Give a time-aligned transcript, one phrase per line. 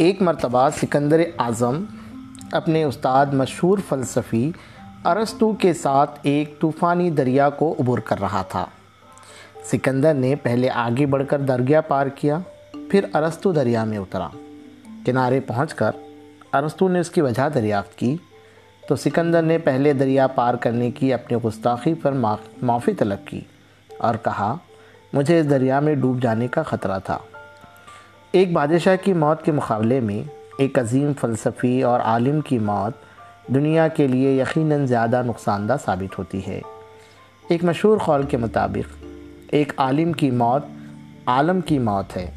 [0.00, 1.84] ایک مرتبہ سکندر اعظم
[2.52, 4.50] اپنے استاد مشہور فلسفی
[5.04, 8.66] ارسطو کے ساتھ ایک طوفانی دریا کو عبور کر رہا تھا۔
[9.64, 12.38] سکندر نے پہلے آگے بڑھ کر دریا پار کیا،
[12.90, 14.28] پھر ارسطو دریا میں اترا۔
[15.06, 15.90] کنارے پہنچ کر
[16.52, 18.16] ارسطو نے اس کی وجہ دریافت کی۔
[18.88, 22.12] تو سکندر نے پہلے دریا پار کرنے کی اپنی گستاخی پر
[22.62, 23.40] معافی طلب کی
[23.98, 24.56] اور کہا،
[25.12, 27.18] مجھے اس دریا میں ڈوب جانے کا خطرہ تھا۔
[28.32, 32.92] ایک بادشاہ کی موت کے مقابلے میں ایک عظیم فلسفی اور عالم کی موت
[33.54, 36.60] دنیا کے لیے یقیناً زیادہ نقصان دہ ثابت ہوتی ہے۔
[37.48, 39.04] ایک مشہور خول کے مطابق،
[39.50, 40.62] ایک عالم کی موت
[41.26, 42.30] عالم کی موت ہے۔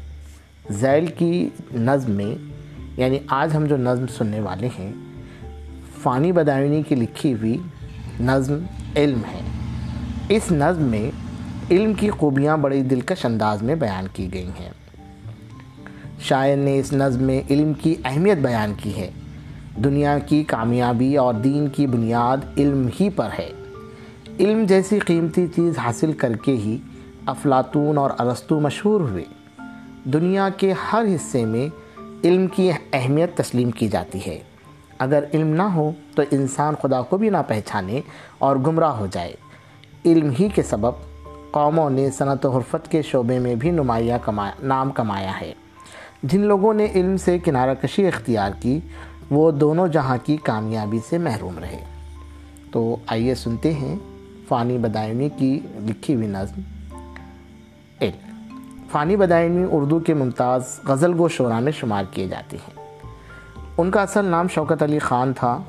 [0.70, 2.34] ذیل کی نظم میں
[2.96, 4.92] یعنی آج ہم جو نظم سننے والے ہیں،
[6.02, 7.58] فانی بدائنی کی لکھی ہوئی
[8.20, 8.58] نظم
[8.96, 9.40] علم ہے۔
[10.28, 11.10] اس نظم میں
[11.70, 14.70] علم کی خوبیاں بڑی دلکش انداز میں بیان کی گئی ہیں۔
[16.28, 19.10] شاعر نے اس نظم میں علم کی اہمیت بیان کی ہے۔
[19.84, 23.50] دنیا کی کامیابی اور دین کی بنیاد علم ہی پر ہے۔
[24.40, 26.78] علم جیسی قیمتی چیز حاصل کر کے ہی
[27.26, 29.24] افلاطون اور ارسطو مشہور ہوئے۔
[30.04, 31.68] دنیا کے ہر حصے میں
[32.24, 34.40] علم کی اہمیت تسلیم کی جاتی ہے۔
[34.98, 38.00] اگر علم نہ ہو تو انسان خدا کو بھی نہ پہچانے
[38.38, 39.34] اور گمراہ ہو جائے۔
[40.04, 40.92] علم ہی کے سبب
[41.50, 45.52] قوموں نے صنعت و حرفت کے شعبے میں بھی نمایاں کمایا نام کمایا ہے۔
[46.24, 48.80] جن لوگوں نے علم سے کنارہ کشی اختیار کی،
[49.30, 51.84] وہ دونوں جہاں کی کامیابی سے محروم رہے۔
[52.70, 53.96] تو آئیے سنتے ہیں
[54.48, 56.60] فانی بدائمی کی لکھی ہوئی نظم۔
[58.00, 58.48] علم
[58.90, 62.98] فانی بدائنی اردو کے ممتاز غزل گو شعراء میں شمار کیے جاتے ہیں۔
[63.78, 65.62] ان کا اصل نام شوکت علی خان تھا۔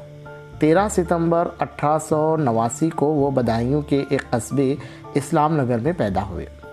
[0.60, 4.76] تیرہ ستمبر اٹھارہ سو نواسی کو وہ بدائیوں کے ایک قصبے
[5.14, 6.65] اسلام نگر میں پیدا ہوئے۔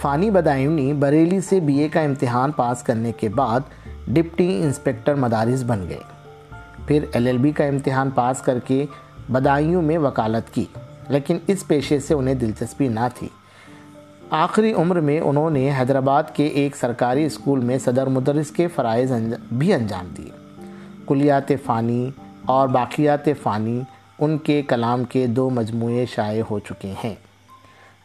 [0.00, 3.60] فانی بدائنی بریلی سے بی اے کا امتحان پاس کرنے کے بعد
[4.06, 5.98] ڈپٹی انسپیکٹر مدارس بن گئے۔
[6.86, 8.86] پھر ایل ایل بی کا امتحان پاس کر کے
[9.28, 10.64] بدائیوں میں وکالت کی،
[11.08, 13.28] لیکن اس پیشے سے انہیں دلچسپی نہ تھی۔
[14.30, 19.12] آخری عمر میں انہوں نے حیدرآباد کے ایک سرکاری اسکول میں صدر مدرس کے فرائض
[19.52, 20.30] بھی انجام دیے۔
[21.06, 22.10] کلیات فانی
[22.44, 23.80] اور باقیات فانی
[24.18, 27.14] ان کے کلام کے دو مجموعے شائع ہو چکے ہیں۔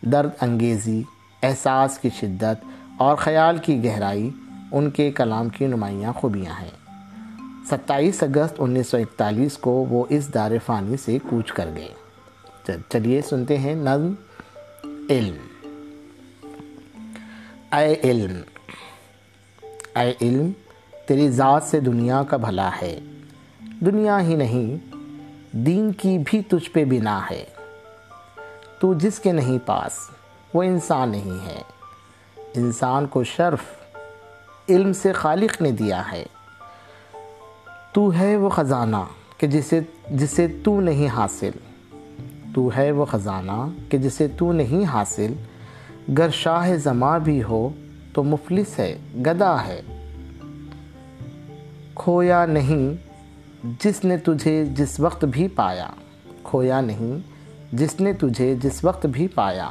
[0.02, 1.04] درد انگیزی
[1.46, 2.66] احساس کی شدت
[2.98, 4.30] اور خیال کی گہرائی،
[4.72, 6.72] ان کے کلام کی نمایاں خوبیاں ہیں۔
[7.70, 11.88] ستائیس اگست انیس سو اکتالیس کو وہ اس دار فانی سے کوچ کر گئے۔
[12.90, 14.14] چلیے سنتے ہیں نظم۔
[15.10, 15.36] علم۔
[17.76, 18.42] اے علم۔
[19.96, 20.52] اے علم،
[21.08, 23.00] تیری ذات سے دنیا کا بھلا ہے۔
[23.62, 24.96] دنیا ہی نہیں،
[25.52, 27.46] دین کی بھی تجھ پہ بنا ہے۔
[28.80, 29.92] تو جس کے نہیں پاس
[30.56, 31.62] وہ انسان نہیں ہے۔
[32.56, 33.60] انسان کو شرف،
[34.70, 36.26] علم سے خالق نے دیا ہے۔
[37.94, 38.96] تو ہے وہ خزانہ
[39.38, 39.80] کہ جسے
[40.12, 41.50] جسے تو نہیں حاصل۔
[42.56, 45.34] تو ہے وہ خزانہ کہ جسے تو نہیں حاصل۔
[46.18, 47.70] گر شاہ زماں بھی ہو
[48.14, 49.82] تو مفلس ہے، گدا ہے۔
[51.96, 53.10] کھویا نہیں
[53.80, 55.90] جس نے تجھے جس وقت بھی پایا۔
[56.44, 57.20] کھویا نہیں
[57.76, 59.70] جس نے تجھے جس وقت بھی پایا۔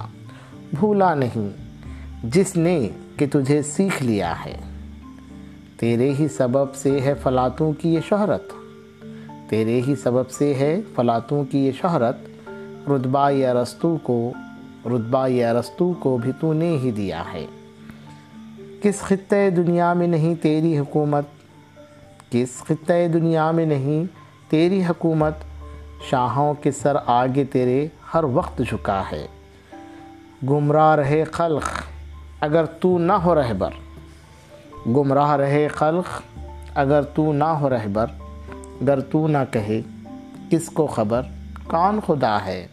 [0.81, 1.49] بھولا نہیں،
[2.25, 4.57] جس نے کہ تجھے سیکھ لیا ہے۔
[5.77, 8.43] تیرے ہی سبب سے ہے فلاتوں کی یہ شہرت۔
[9.49, 12.17] تیرے ہی سبب سے ہے فلاتوں کی یہ شہرت۔
[12.89, 14.33] رتبہ یا رستو کو،
[14.87, 17.47] رتبہ یا رستو کو بھی تو نے ہی دیا ہے۔
[18.83, 21.25] کس خطۂ دنیا میں نہیں تیری حکومت؟
[22.31, 24.05] کس خطۂ دنیا میں نہیں
[24.51, 25.35] تیری حکومت؟
[26.11, 29.27] شاہوں کے سر آگے تیرے ہر وقت جھکا ہے۔
[30.51, 31.69] گمراہ رہے خلق،
[32.41, 33.71] اگر تو نہ ہو رہبر۔
[34.87, 36.39] گمراہ رہے خلق،
[36.75, 38.07] اگر تو نہ ہو رہبر۔
[38.87, 39.81] گر تو نہ کہے
[40.51, 41.23] کس کو خبر
[41.67, 42.67] کون خدا ہے۔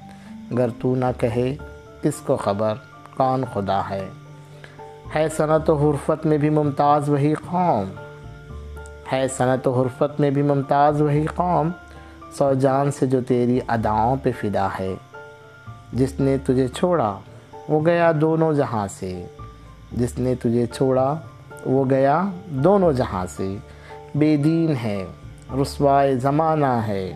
[0.57, 1.55] گر تو نہ کہے
[2.01, 2.73] کس کو خبر
[3.17, 4.09] کون خدا ہے۔
[5.15, 7.89] ہے صنعت و حرفت میں بھی ممتاز وہی قوم۔
[9.13, 11.69] ہے صنعت و حرفت میں بھی ممتاز وہی قوم۔
[12.37, 14.95] سو جان سے جو تیری اداؤں پہ فدا ہے۔
[15.93, 17.19] جس نے تجھے چھوڑا
[17.67, 19.25] وہ گیا دونوں جہاں سے۔
[19.91, 21.15] جس نے تجھے چھوڑا،
[21.65, 23.55] وہ گیا دونوں جہاں سے۔
[24.15, 25.05] بے دین ہے،
[25.61, 27.13] رسوائے زمانہ ہے،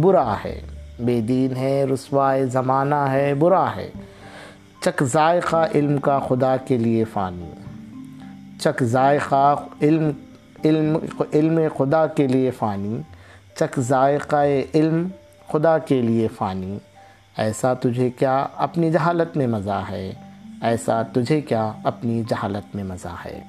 [0.00, 0.60] برا ہے۔
[1.00, 3.90] بے دین ہے، رسوائے زمانہ ہے، برا ہے۔
[4.80, 7.50] چک ذائقہ علم کا خدا کے لیے فانی۔
[8.60, 10.10] چک ذائقہ علم
[10.64, 10.98] علم
[11.34, 12.98] علم خدا کے لیے فانی۔
[13.54, 14.44] چک ذائقہ
[14.74, 15.08] علم
[15.52, 16.78] خدا کے لیے فانی۔
[17.36, 20.12] ایسا تجھے کیا اپنی جہالت میں مزہ ہے؟
[20.62, 23.40] ایسا تجھے کیا اپنی جہالت میں مزہ ہے؟